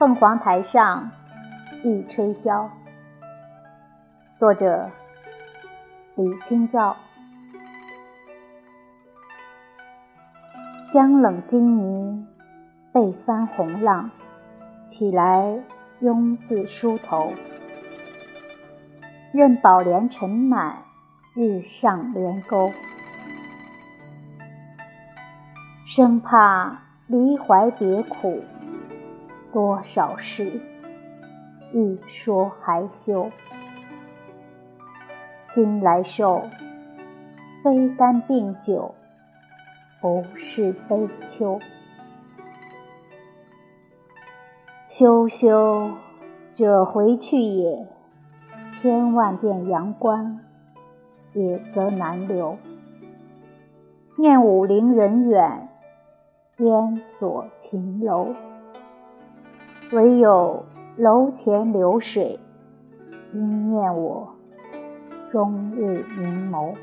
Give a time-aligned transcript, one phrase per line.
[0.00, 1.10] 凤凰台上
[1.84, 2.70] 一吹箫。
[4.38, 4.88] 作者：
[6.14, 6.96] 李清照。
[10.94, 12.26] 江冷金泥
[12.94, 14.10] 被翻红浪，
[14.90, 15.58] 起来
[16.00, 17.34] 慵自梳头。
[19.32, 20.78] 任宝莲尘满，
[21.34, 22.72] 日上帘钩。
[25.84, 28.42] 生怕离怀别苦，
[29.52, 30.60] 多少事，
[31.72, 33.30] 欲说还休。
[35.54, 36.42] 今来受，
[37.64, 38.94] 非干病酒，
[40.00, 41.58] 不是悲秋。
[44.88, 45.90] 休休，
[46.56, 47.86] 者回去也。
[48.80, 50.40] 千万遍阳关，
[51.34, 52.56] 也则难留。
[54.16, 55.68] 念武陵人远。
[56.58, 58.34] 烟锁秦楼，
[59.92, 60.64] 唯有
[60.96, 62.38] 楼前流水，
[63.32, 64.32] 应念我
[65.32, 66.74] 终日凝眸。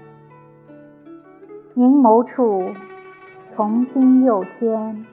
[1.74, 2.72] 凝眸处，
[3.56, 5.06] 从今又添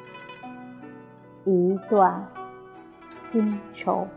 [1.45, 2.27] 一段
[3.31, 4.09] 新愁。